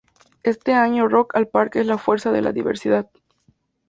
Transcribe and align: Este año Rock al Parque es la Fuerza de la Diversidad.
Este 0.41 0.73
año 0.73 1.07
Rock 1.07 1.35
al 1.35 1.47
Parque 1.47 1.79
es 1.81 1.85
la 1.85 1.99
Fuerza 1.99 2.31
de 2.31 2.41
la 2.41 2.51
Diversidad. 2.51 3.07